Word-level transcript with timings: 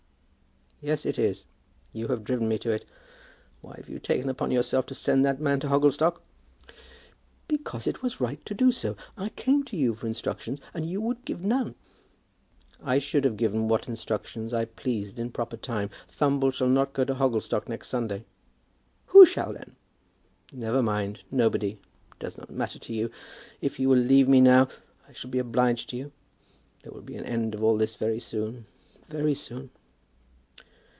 "Yes, 0.83 1.05
it 1.05 1.19
is. 1.19 1.45
You 1.93 2.07
have 2.07 2.23
driven 2.23 2.47
me 2.49 2.57
to 2.57 2.71
it. 2.71 2.85
Why 3.61 3.75
have 3.75 3.87
you 3.87 3.99
taken 3.99 4.29
upon 4.29 4.49
yourself 4.49 4.87
to 4.87 4.95
send 4.95 5.23
that 5.23 5.39
man 5.39 5.59
to 5.59 5.67
Hogglestock?" 5.67 6.23
"Because 7.47 7.85
it 7.85 8.01
was 8.01 8.19
right 8.19 8.43
to 8.47 8.55
do 8.55 8.71
so. 8.71 8.97
I 9.15 9.29
came 9.29 9.63
to 9.65 9.77
you 9.77 9.93
for 9.93 10.07
instructions, 10.07 10.59
and 10.73 10.83
you 10.87 10.99
would 10.99 11.23
give 11.23 11.43
none." 11.43 11.75
"I 12.83 12.97
should 12.97 13.25
have 13.25 13.37
given 13.37 13.67
what 13.67 13.87
instructions 13.87 14.55
I 14.55 14.65
pleased 14.65 15.19
in 15.19 15.29
proper 15.29 15.55
time. 15.55 15.91
Thumble 16.07 16.49
shall 16.51 16.67
not 16.67 16.93
go 16.93 17.05
to 17.05 17.13
Hogglestock 17.13 17.69
next 17.69 17.89
Sunday." 17.89 18.25
"Who 19.13 19.23
shall 19.23 19.49
go, 19.53 19.59
then?" 19.59 19.75
"Never 20.51 20.81
mind. 20.81 21.21
Nobody. 21.29 21.73
It 21.73 22.17
does 22.17 22.39
not 22.39 22.49
matter 22.49 22.79
to 22.79 22.91
you. 22.91 23.11
If 23.61 23.79
you 23.79 23.87
will 23.87 23.99
leave 23.99 24.27
me 24.27 24.41
now 24.41 24.67
I 25.07 25.11
shall 25.13 25.29
be 25.29 25.37
obliged 25.37 25.91
to 25.91 25.95
you. 25.97 26.11
There 26.81 26.91
will 26.91 27.01
be 27.03 27.17
an 27.17 27.25
end 27.25 27.53
of 27.53 27.61
all 27.61 27.77
this 27.77 27.97
very 27.97 28.19
soon, 28.19 28.65
very 29.07 29.35
soon." 29.35 29.69